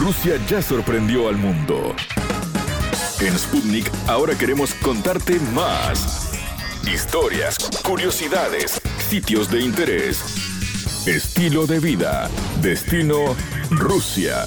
[0.00, 1.94] Rusia ya sorprendió al mundo.
[3.20, 6.32] En Sputnik ahora queremos contarte más.
[6.90, 12.30] Historias, curiosidades, sitios de interés, estilo de vida,
[12.62, 13.36] destino
[13.68, 14.46] Rusia.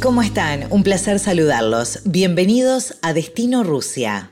[0.00, 0.66] ¿Cómo están?
[0.70, 2.00] Un placer saludarlos.
[2.06, 4.30] Bienvenidos a Destino Rusia.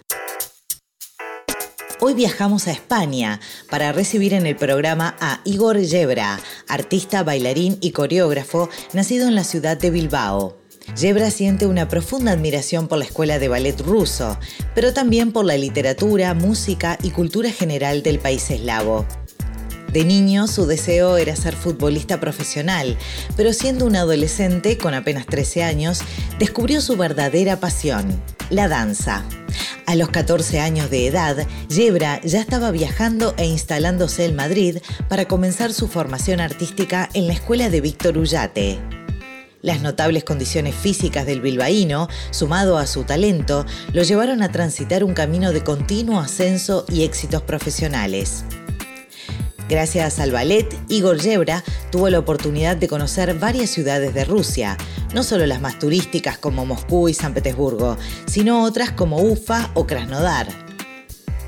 [2.07, 3.41] Hoy viajamos a España
[3.71, 9.43] para recibir en el programa a Igor Yebra, artista, bailarín y coreógrafo nacido en la
[9.43, 10.59] ciudad de Bilbao.
[11.01, 14.39] Yebra siente una profunda admiración por la escuela de ballet ruso,
[14.75, 19.07] pero también por la literatura, música y cultura general del país eslavo.
[19.95, 22.99] De niño su deseo era ser futbolista profesional,
[23.37, 26.01] pero siendo un adolescente con apenas 13 años,
[26.41, 29.23] descubrió su verdadera pasión, la danza.
[29.87, 35.27] A los 14 años de edad, Yebra ya estaba viajando e instalándose en Madrid para
[35.27, 38.81] comenzar su formación artística en la escuela de Víctor Ullate.
[39.63, 45.15] Las notables condiciones físicas del bilbaíno, sumado a su talento, lo llevaron a transitar un
[45.15, 48.45] camino de continuo ascenso y éxitos profesionales.
[49.69, 54.77] Gracias al ballet, Igor Yebra tuvo la oportunidad de conocer varias ciudades de Rusia,
[55.15, 59.87] no solo las más turísticas como Moscú y San Petersburgo, sino otras como Ufa o
[59.87, 60.64] Krasnodar.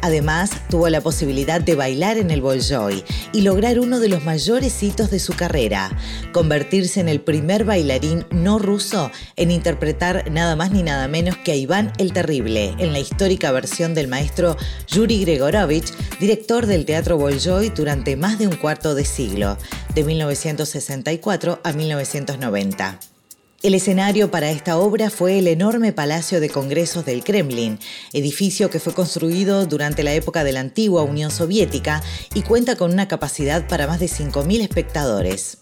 [0.02, 4.82] Además, tuvo la posibilidad de bailar en el Bolshoi y lograr uno de los mayores
[4.82, 5.90] hitos de su carrera,
[6.32, 11.52] convertirse en el primer bailarín no ruso en interpretar nada más ni nada menos que
[11.52, 14.56] a Iván el Terrible en la histórica versión del maestro
[14.88, 19.56] Yuri Gregorovich, director del Teatro Bolshoi durante más de un cuarto de siglo,
[19.94, 23.15] de 1964 a 1990.
[23.66, 27.80] El escenario para esta obra fue el enorme Palacio de Congresos del Kremlin,
[28.12, 32.00] edificio que fue construido durante la época de la antigua Unión Soviética
[32.32, 35.58] y cuenta con una capacidad para más de 5.000 espectadores.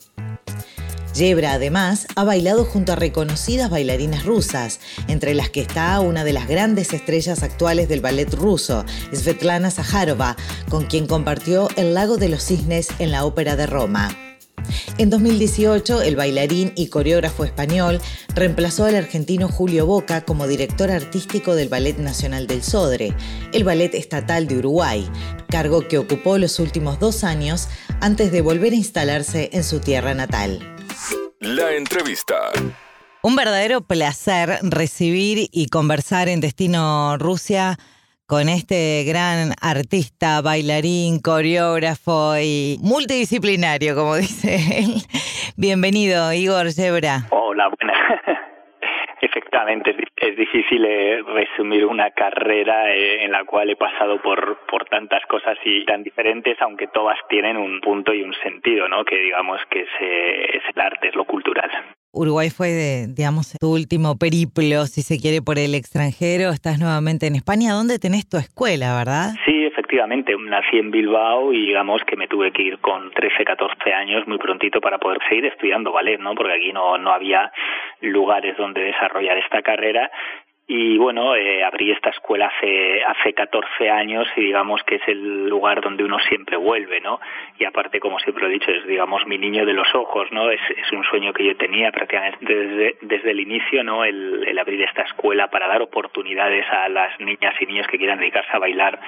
[1.14, 6.34] Yebra, además, ha bailado junto a reconocidas bailarinas rusas, entre las que está una de
[6.34, 10.36] las grandes estrellas actuales del ballet ruso, Svetlana Zaharova,
[10.68, 14.33] con quien compartió El lago de los cisnes en la Ópera de Roma.
[14.98, 18.00] En 2018, el bailarín y coreógrafo español
[18.34, 23.14] reemplazó al argentino Julio Boca como director artístico del Ballet Nacional del Sodre,
[23.52, 25.08] el ballet estatal de Uruguay,
[25.48, 27.68] cargo que ocupó los últimos dos años
[28.00, 30.60] antes de volver a instalarse en su tierra natal.
[31.40, 32.36] La entrevista.
[33.22, 37.78] Un verdadero placer recibir y conversar en Destino Rusia
[38.26, 45.02] con este gran artista, bailarín, coreógrafo y multidisciplinario, como dice él.
[45.56, 47.28] Bienvenido, Igor Zebra.
[47.30, 47.98] Hola, buenas.
[49.20, 54.84] Efectivamente, es difícil eh, resumir una carrera eh, en la cual he pasado por, por
[54.86, 59.04] tantas cosas y tan diferentes, aunque todas tienen un punto y un sentido, ¿no?
[59.04, 61.70] Que digamos que es, eh, es el arte, es lo cultural.
[62.14, 66.50] Uruguay fue, de, digamos, tu último periplo, si se quiere, por el extranjero.
[66.50, 67.72] Estás nuevamente en España.
[67.72, 69.34] ¿Dónde tenés tu escuela, verdad?
[69.44, 70.34] Sí, efectivamente.
[70.38, 74.38] Nací en Bilbao y digamos que me tuve que ir con 13, 14 años muy
[74.38, 76.34] prontito para poder seguir estudiando ballet, ¿no?
[76.34, 77.50] Porque aquí no, no había
[78.00, 80.10] lugares donde desarrollar esta carrera
[80.66, 85.46] y bueno, eh, abrí esta escuela hace, hace 14 años y digamos que es el
[85.46, 87.20] lugar donde uno siempre vuelve, ¿no?
[87.58, 90.50] Y aparte, como siempre he dicho, es digamos mi niño de los ojos, ¿no?
[90.50, 90.60] Es,
[90.92, 94.04] un sueño que yo tenía prácticamente desde, desde el inicio, ¿no?
[94.04, 98.18] El, el abrir esta escuela para dar oportunidades a las niñas y niños que quieran
[98.18, 98.98] dedicarse a bailar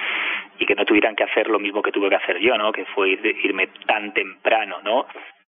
[0.59, 2.71] y que no tuvieran que hacer lo mismo que tuve que hacer yo, ¿no?
[2.71, 5.07] Que fue irme tan temprano, ¿no?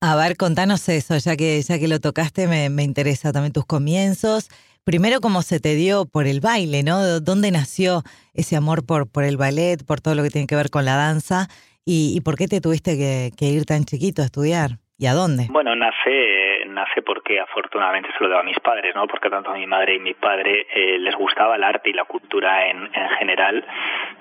[0.00, 3.66] A ver, contanos eso, ya que, ya que lo tocaste, me, me interesa también tus
[3.66, 4.48] comienzos
[4.84, 7.20] primero cómo se te dio por el baile, ¿no?
[7.20, 8.02] ¿Dónde nació
[8.34, 10.96] ese amor por, por el ballet, por todo lo que tiene que ver con la
[10.96, 11.48] danza?
[11.84, 14.78] ¿Y, por qué te tuviste que, ir tan chiquito a estudiar?
[14.98, 15.46] ¿Y a dónde?
[15.50, 19.06] Bueno, nace, nace porque afortunadamente se lo debo a mis padres, ¿no?
[19.06, 22.04] Porque tanto a mi madre y mi padre eh, les gustaba el arte y la
[22.04, 23.64] cultura en, en general.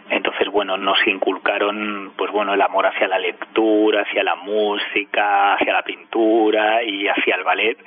[0.09, 5.74] Entonces, bueno, nos inculcaron, pues bueno, el amor hacia la lectura, hacia la música, hacia
[5.74, 7.78] la pintura y hacia el ballet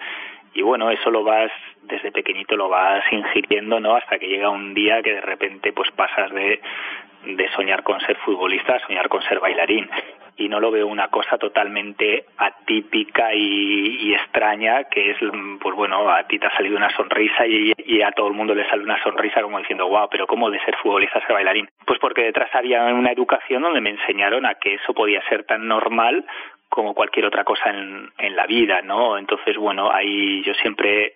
[0.54, 1.50] y bueno, eso lo vas
[1.92, 3.96] desde pequeñito lo vas ingiriendo, ¿no?
[3.96, 6.60] Hasta que llega un día que de repente pues pasas de,
[7.24, 9.88] de soñar con ser futbolista a soñar con ser bailarín
[10.36, 15.16] y no lo veo una cosa totalmente atípica y, extraña que es
[15.60, 18.68] pues bueno a ti te ha salido una sonrisa y, a todo el mundo le
[18.68, 22.22] sale una sonrisa como diciendo wow pero cómo de ser futbolista ser bailarín pues porque
[22.22, 26.24] detrás había una educación donde me enseñaron a que eso podía ser tan normal
[26.68, 29.18] como cualquier otra cosa en, en la vida, ¿no?
[29.18, 31.12] Entonces, bueno, ahí yo siempre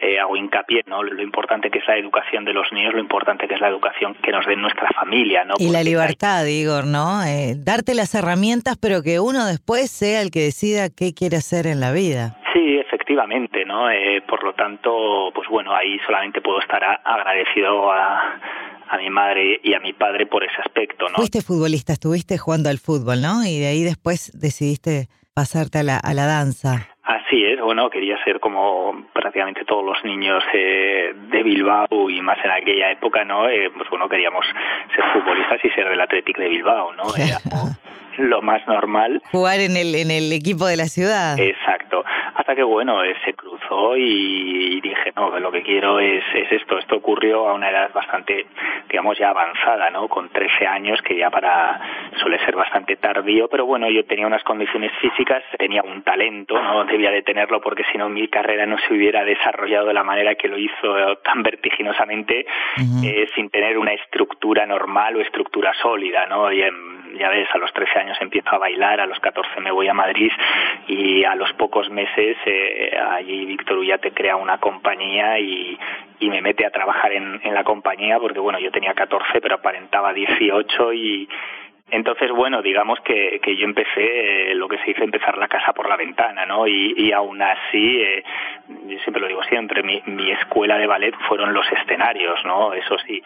[0.00, 1.02] eh, hago hincapié, ¿no?
[1.02, 4.14] Lo importante que es la educación de los niños, lo importante que es la educación
[4.22, 5.54] que nos den nuestra familia, ¿no?
[5.58, 7.22] Y la libertad, Igor, ¿no?
[7.24, 11.66] Eh, darte las herramientas, pero que uno después sea el que decida qué quiere hacer
[11.66, 12.36] en la vida.
[12.52, 13.88] Sí, efectivamente efectivamente, ¿no?
[13.90, 18.40] Eh, por lo tanto, pues bueno, ahí solamente puedo estar agradecido a,
[18.88, 21.14] a mi madre y a mi padre por ese aspecto, ¿no?
[21.16, 23.44] Fuiste futbolista, estuviste jugando al fútbol, ¿no?
[23.44, 26.88] Y de ahí después decidiste pasarte a la, a la danza.
[27.06, 32.36] Así es, bueno, quería ser como prácticamente todos los niños eh, de Bilbao y más
[32.44, 33.48] en aquella época, ¿no?
[33.48, 34.44] Eh, pues bueno, queríamos
[34.92, 37.04] ser futbolistas y ser del Athletic de Bilbao, ¿no?
[37.16, 37.38] Era
[38.18, 39.22] lo más normal.
[39.30, 41.38] Jugar en el, en el equipo de la ciudad.
[41.38, 42.04] Exacto.
[42.34, 43.55] Hasta que, bueno, eh, se cruzó
[43.96, 46.78] y, dije, no, lo que quiero es, es esto.
[46.78, 48.46] Esto ocurrió a una edad bastante,
[48.88, 50.08] digamos, ya avanzada, ¿no?
[50.08, 51.80] Con 13 años, que ya para
[52.20, 56.84] suele ser bastante tardío, pero bueno, yo tenía unas condiciones físicas, tenía un talento, ¿no?
[56.96, 60.34] Debía de tenerlo porque si no mi carrera no se hubiera desarrollado de la manera
[60.34, 62.46] que lo hizo tan vertiginosamente,
[63.04, 66.52] eh, sin tener una estructura normal o estructura sólida, ¿no?
[66.52, 66.62] Y
[67.18, 69.94] ya ves, a los 13 años empiezo a bailar, a los 14 me voy a
[69.94, 70.30] Madrid
[70.88, 75.78] y a los pocos meses eh, allí Víctor te crea una compañía y,
[76.20, 79.56] y me mete a trabajar en, en la compañía porque, bueno, yo tenía 14 pero
[79.56, 81.28] aparentaba 18 y
[81.88, 85.72] entonces, bueno, digamos que, que yo empecé eh, lo que se dice empezar la casa
[85.72, 86.66] por la ventana, ¿no?
[86.66, 88.24] Y, y aún así, eh,
[88.86, 92.72] yo siempre lo digo siempre, mi, mi escuela de ballet fueron los escenarios, ¿no?
[92.72, 93.22] Eso sí,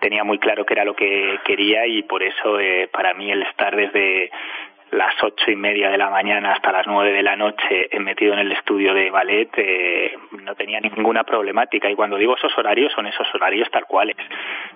[0.00, 3.42] tenía muy claro que era lo que quería y por eso eh, para mí el
[3.42, 4.30] estar desde
[4.92, 8.32] las ocho y media de la mañana hasta las nueve de la noche he metido
[8.34, 10.12] en el estudio de ballet eh,
[10.44, 11.90] no tenía ninguna problemática.
[11.90, 14.16] Y cuando digo esos horarios son esos horarios tal cuales.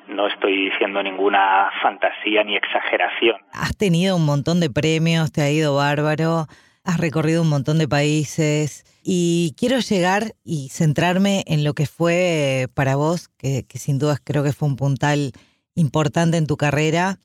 [0.09, 3.37] No estoy diciendo ninguna fantasía ni exageración.
[3.53, 6.47] Has tenido un montón de premios te ha ido bárbaro
[6.85, 12.69] has recorrido un montón de países y quiero llegar y centrarme en lo que fue
[12.75, 15.33] para vos, que, sin dudas creo que fue un puntal
[15.75, 17.19] importante en tu carrera,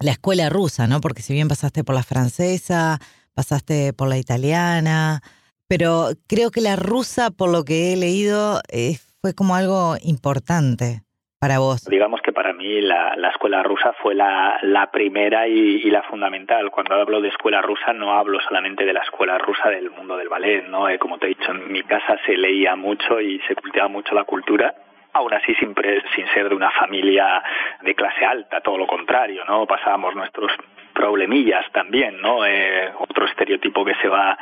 [0.00, 1.00] la escuela rusa, ¿no?
[1.00, 3.00] Porque si bien pasaste por la francesa,
[3.34, 5.22] pasaste por la italiana,
[5.66, 11.02] pero creo que la rusa, por lo que he leído, eh, fue como algo importante
[11.40, 11.86] para vos?
[11.86, 16.70] Digamos que para mí la, escuela rusa fue la, primera y, la fundamental.
[16.70, 20.28] Cuando hablo de escuela rusa no hablo solamente de la escuela rusa del mundo del
[20.28, 20.88] ballet, ¿no?
[20.88, 24.14] Eh, como te he dicho, en mi casa se leía mucho y se cultivaba mucho
[24.14, 24.74] la cultura
[25.12, 25.74] aún así sin,
[26.14, 27.42] sin ser de una familia
[27.82, 29.66] de clase alta, todo lo contrario, ¿no?
[29.66, 30.52] Pasábamos nuestros
[31.00, 32.44] problemillas también, ¿no?
[32.44, 34.36] Eh, otro estereotipo que se va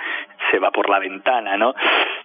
[0.51, 1.75] se va por la ventana, ¿no?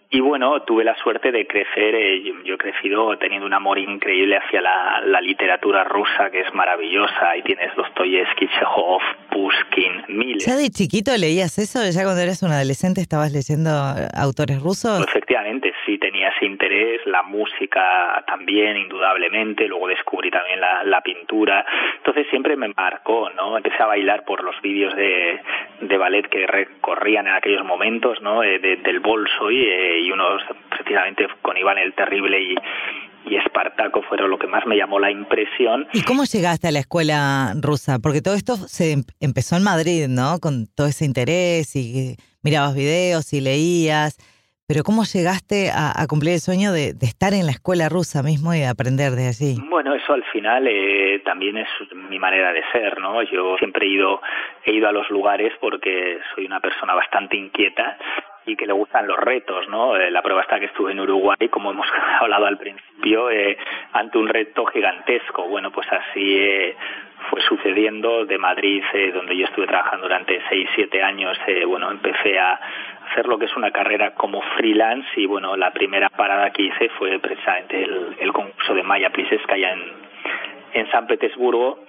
[0.10, 4.38] Y bueno, tuve la suerte de crecer, eh, yo, he crecido teniendo un amor increíble
[4.38, 7.32] hacia la, literatura rusa, que es maravillosa.
[7.32, 9.02] Ahí tienes Dostoyevsky, Chekhov,
[9.32, 10.46] Pushkin, miles.
[10.46, 11.80] ¿Ya de chiquito leías eso?
[11.90, 13.72] ¿Ya cuando eras un adolescente estabas leyendo
[14.16, 15.04] autores rusos?
[15.08, 19.68] efectivamente, sí tenía ese interés, la música también, indudablemente.
[19.68, 21.66] Luego descubrí también la, la pintura.
[21.98, 23.58] Entonces siempre me marcó, ¿no?
[23.58, 25.40] Empecé a bailar por los vídeos de,
[25.82, 28.44] de ballet que recorrían en aquellos momentos, ¿no?
[28.44, 29.64] Eh, del bolso y...
[29.64, 32.56] Eh, y unos precisamente con Iván el Terrible y,
[33.30, 35.88] y Espartaco fueron lo que más me llamó la impresión.
[35.94, 38.00] ¿Y cómo llegaste a la escuela rusa?
[38.00, 40.40] Porque todo esto se em, empezó en Madrid, ¿no?
[40.40, 44.18] Con todo ese interés y mirabas videos y leías.
[44.74, 48.66] Pero ¿cómo llegaste a, cumplir el sueño de, estar en la escuela rusa mismo y
[48.66, 49.62] de aprender de allí?
[49.70, 51.70] Bueno, eso al final eh, también es
[52.10, 53.22] mi manera de ser, ¿no?
[53.22, 54.20] Yo siempre he ido,
[54.66, 58.00] he ido a los lugares porque soy una persona bastante inquieta
[58.46, 59.96] y que le gustan los retos, ¿no?
[59.96, 61.88] Eh, la prueba está que estuve en Uruguay, como hemos
[62.20, 63.58] hablado al principio, eh,
[63.94, 65.48] ante un reto gigantesco.
[65.48, 66.76] Bueno, pues así eh,
[67.30, 71.38] fue sucediendo de Madrid, donde yo estuve trabajando durante seis, siete años.
[71.68, 72.60] bueno, empecé a
[73.10, 76.90] hacer lo que es una carrera como freelance y bueno, la primera parada que hice
[76.98, 81.86] fue precisamente el, el concurso de Maya Pliseska en, San Petersburgo.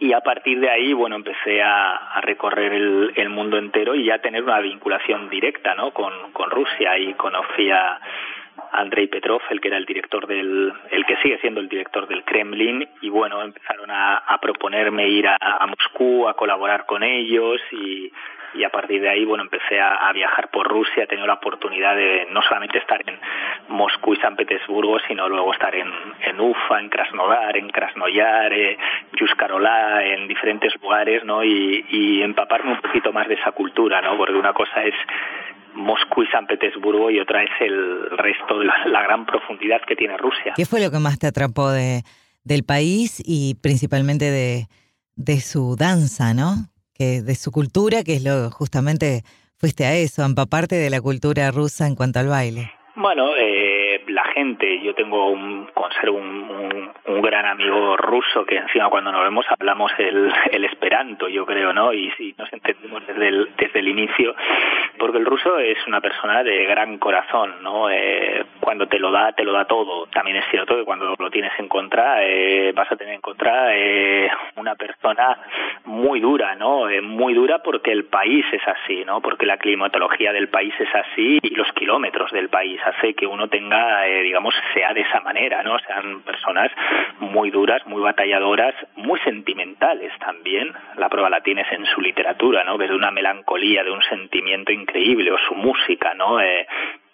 [0.00, 4.44] Y a partir de ahí, bueno, empecé a, recorrer el, mundo entero y ya tener
[4.44, 5.90] una vinculación directa, ¿no?
[5.90, 6.96] Con, con Rusia.
[6.98, 8.00] Y conocí a
[8.72, 12.22] Andrei Petrov, el que era el director del, el que sigue siendo el director del
[12.22, 12.88] Kremlin.
[13.00, 18.12] Y bueno, empezaron a, proponerme ir a, a Moscú a colaborar con ellos y
[18.54, 21.94] y a partir de ahí, bueno, empecé a, viajar por Rusia, he tenido la oportunidad
[21.94, 23.18] de no solamente estar en
[23.68, 25.88] Moscú y San Petersburgo, sino luego estar en,
[26.22, 28.78] en Ufa, en Krasnodar, en Krasnoyar, eh,
[29.18, 31.44] Yuskarolá, en diferentes lugares, ¿no?
[31.44, 34.16] Y, empaparme un poquito más de esa cultura, ¿no?
[34.16, 34.94] Porque una cosa es
[35.74, 40.16] Moscú y San Petersburgo y otra es el resto de la, gran profundidad que tiene
[40.16, 40.54] Rusia.
[40.56, 42.02] ¿Qué fue lo que más te atrapó de,
[42.44, 44.66] del país y principalmente de,
[45.16, 46.68] de su danza, no?
[46.98, 49.22] Que de su cultura, que es lo justamente
[49.56, 52.72] fuiste a eso, a empaparte de la cultura rusa en cuanto al baile.
[52.96, 58.88] Bueno, eh, la gente, yo tengo un, conservo un, un, gran amigo ruso que encima
[58.88, 61.92] cuando nos vemos hablamos el, esperanto, yo creo, ¿no?
[61.92, 64.34] Y nos entendemos desde el, desde el inicio,
[64.98, 67.90] porque el ruso es una persona de gran corazón, ¿no?
[67.90, 70.06] Eh, cuando te lo da, te lo da todo.
[70.08, 73.76] También es cierto que cuando lo tienes en contra, eh, vas a tener en contra
[73.76, 75.38] eh, una persona
[75.84, 76.88] muy dura, ¿no?
[76.88, 79.20] Eh, muy dura porque el país es así, ¿no?
[79.20, 83.48] Porque la climatología del país es así y los kilómetros del país hace que uno
[83.48, 85.78] tenga, eh, digamos, sea de esa manera, ¿no?
[85.80, 86.70] Sean personas
[87.20, 90.72] muy duras, muy batalladoras, muy sentimentales también.
[90.96, 92.78] La prueba la tienes en su literatura, ¿no?
[92.78, 96.40] Que es de una melancolía, de un sentimiento increíble, o su música, ¿no?
[96.40, 96.66] Eh,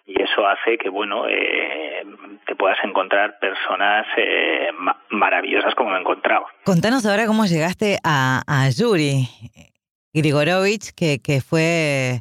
[0.07, 2.05] y eso hace que bueno eh,
[2.47, 4.71] te puedas encontrar personas eh,
[5.11, 6.47] maravillosas como me he encontrado.
[6.65, 9.27] Contanos ahora cómo llegaste a, a Yuri
[10.13, 12.21] Grigorovich, que, que fue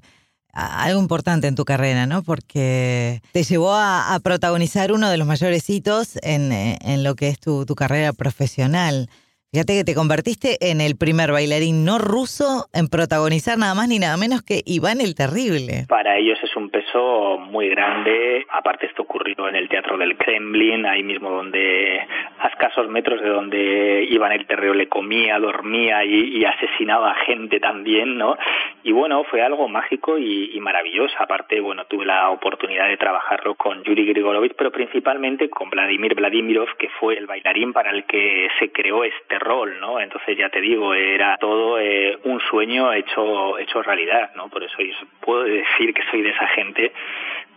[0.54, 2.24] algo importante en tu carrera, ¿no?
[2.24, 7.40] Porque te llevó a, protagonizar uno de los mayores hitos en, en lo que es
[7.40, 9.10] tu, tu carrera profesional.
[9.54, 14.00] Fíjate que te convertiste en el primer bailarín no ruso en protagonizar nada más ni
[14.00, 15.86] nada menos que Iván el Terrible.
[15.88, 18.48] Para ellos es un peso muy grande.
[18.50, 22.00] Aparte esto ocurrió en el Teatro del Kremlin, ahí mismo donde
[22.44, 28.38] a escasos metros de donde Iván el Terrible comía, dormía y, asesinaba gente también, ¿no?
[28.84, 31.16] Y bueno, fue algo mágico y, maravilloso.
[31.20, 36.76] Aparte, bueno, tuve la oportunidad de trabajarlo con Yuri Grigorovich, pero principalmente con Vladimir Vladimirov,
[36.78, 40.02] que fue el bailarín para el que se creó este rol, ¿no?
[40.02, 44.50] Entonces ya te digo, era todo eh, un sueño hecho hecho realidad, ¿no?
[44.50, 46.92] Por eso yo puedo decir que soy de esa gente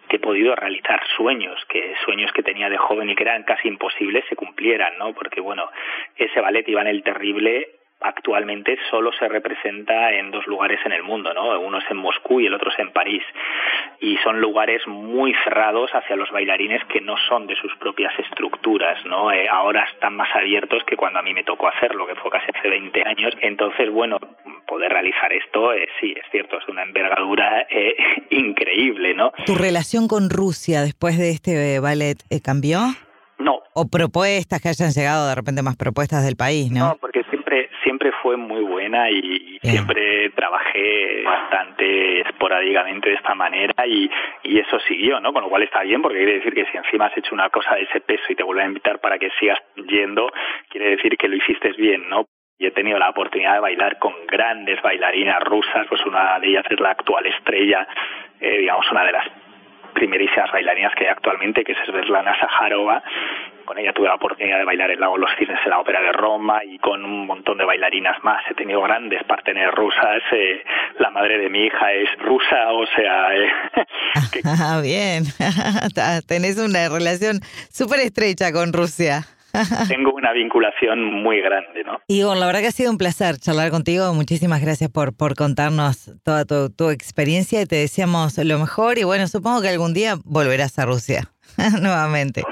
[0.08, 3.68] que he podido realizar sueños, que sueños que tenía de joven y que eran casi
[3.68, 5.12] imposibles se cumplieran, ¿no?
[5.14, 5.70] Porque bueno,
[6.16, 7.68] ese ballet Iván el Terrible
[8.06, 11.58] actualmente solo se representa en dos lugares en el mundo, ¿no?
[11.60, 13.22] Uno es en Moscú y el otro es en París.
[14.00, 19.04] Y son lugares muy cerrados hacia los bailarines que no son de sus propias estructuras,
[19.06, 19.32] ¿no?
[19.32, 22.46] Eh, ahora están más abiertos que cuando a mí me tocó hacerlo, que fue casi
[22.56, 23.34] hace 20 años.
[23.40, 24.18] Entonces, bueno,
[24.66, 27.96] poder realizar esto, eh, sí, es cierto, es una envergadura eh,
[28.30, 29.32] increíble, ¿no?
[29.44, 32.80] ¿Tu relación con Rusia después de este ballet cambió?
[33.38, 33.60] No.
[33.75, 36.88] O propuestas que hayan llegado de repente más propuestas del país, ¿no?
[36.88, 37.22] No, porque
[38.06, 44.08] siempre fue muy buena y, siempre trabajé bastante esporádicamente de esta manera y,
[44.44, 45.32] y eso siguió, ¿no?
[45.32, 47.75] Con lo cual está bien porque quiere decir que si encima has hecho una cosa
[47.75, 49.58] de ese peso y te vuelve a invitar para que sigas
[49.88, 50.30] yendo,
[50.68, 52.26] quiere decir que lo hiciste bien, ¿no?
[52.58, 56.64] y he tenido la oportunidad de bailar con grandes bailarinas rusas, pues una de ellas
[56.70, 57.86] es la actual estrella,
[58.40, 59.26] eh, digamos, una de las
[59.92, 63.02] primerísimas bailarinas que hay actualmente, que es Svetlana Sajarova.
[63.66, 66.12] Con ella tuve la oportunidad de bailar el Lago Los Cisnes en la Ópera de
[66.12, 68.40] Roma y con un montón de bailarinas más.
[68.49, 70.23] He tenido grandes parteneras rusas.
[70.32, 70.62] Eh,
[71.00, 73.35] la madre de mi hija es rusa, o sea...
[73.35, 73.49] Eh,
[74.44, 75.25] ah, bien.
[76.28, 79.23] Tenés una relación súper estrecha con Rusia.
[79.88, 81.99] tengo una vinculación muy grande, ¿no?
[82.06, 84.12] Igor, la verdad que ha sido un placer charlar contigo.
[84.14, 88.99] Muchísimas gracias por, por contarnos toda tu, experiencia y te deseamos lo mejor.
[88.99, 91.32] Y bueno, supongo que algún día volverás a Rusia
[91.80, 92.42] nuevamente.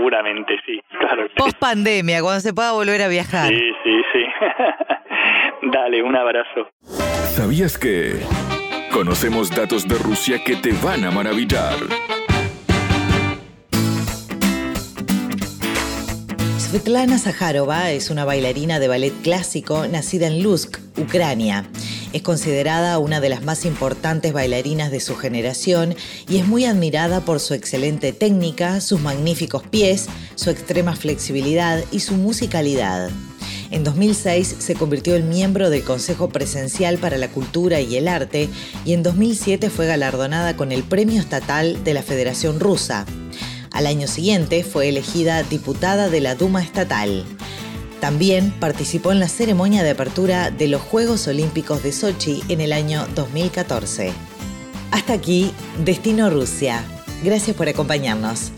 [0.00, 0.80] Seguramente, sí.
[0.98, 3.48] Claro Post pandemia, cuando se pueda volver a viajar.
[3.48, 4.24] Sí, sí, sí.
[5.72, 6.68] Dale, un abrazo.
[6.82, 8.20] ¿Sabías que
[8.92, 11.76] conocemos datos de Rusia que te van a maravillar?
[16.58, 21.64] Svetlana Zaharova es una bailarina de ballet clásico nacida en Lusk, Ucrania.
[22.12, 25.94] Es considerada una de las más importantes bailarinas de su generación
[26.28, 32.00] y es muy admirada por su excelente técnica, sus magníficos pies, su extrema flexibilidad y
[32.00, 33.10] su musicalidad.
[33.70, 38.48] En 2006 se convirtió en miembro del Consejo Presencial para la Cultura y el Arte
[38.84, 43.06] y en 2007 fue galardonada con el Premio Estatal de la Federación Rusa.
[43.70, 47.24] Al año siguiente fue elegida diputada de la Duma Estatal.
[48.00, 52.72] También participó en la ceremonia de apertura de los Juegos Olímpicos de Sochi en el
[52.72, 54.12] año 2014.
[54.90, 55.52] Hasta aquí,
[55.84, 56.82] Destino Rusia.
[57.22, 58.52] Gracias por acompañarnos.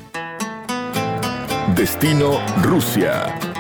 [1.74, 3.51] Destino Rusia.